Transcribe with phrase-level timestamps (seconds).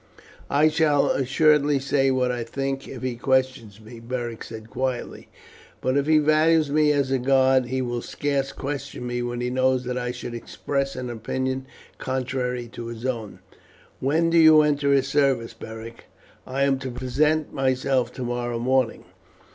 [0.49, 5.27] "I shall assuredly say what I think if he questions me," Beric said quietly;
[5.79, 9.51] "but if he values me as a guard, he will scarce question me when he
[9.51, 11.67] knows that I should express an opinion
[11.99, 13.41] contrary to his own."
[13.99, 16.05] "When do you enter his service, Beric?"
[16.47, 19.03] "I am to present myself tomorrow morning."